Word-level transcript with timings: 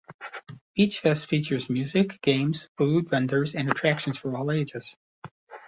Beachfest 0.75 1.27
features 1.27 1.69
music, 1.69 2.19
games, 2.23 2.69
food 2.75 3.07
vendors, 3.07 3.53
and 3.53 3.69
attractions 3.69 4.17
for 4.17 4.35
all 4.35 4.49
ages. 4.51 4.97